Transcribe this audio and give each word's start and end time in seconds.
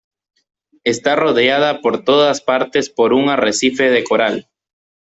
Está 0.83 1.15
rodeada 1.15 1.79
por 1.79 2.03
todas 2.03 2.41
partes 2.41 2.89
por 2.89 3.13
un 3.13 3.29
arrecife 3.29 3.91
de 3.91 4.03
coral. 4.03 4.49